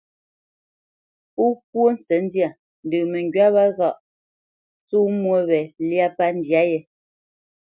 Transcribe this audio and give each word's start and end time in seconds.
Pó 1.33 1.43
kwó 1.67 1.83
ntsə̌tndyâ, 1.95 2.49
ndə 2.85 2.97
məŋgywá 3.11 3.45
wâ 3.55 3.65
ghâʼ 3.77 3.95
só 4.87 4.97
mwô 5.21 5.37
wě 5.47 5.59
lyá 5.87 6.07
pə́ 6.17 6.29
ndyâ 6.37 6.61
yē. 6.69 6.79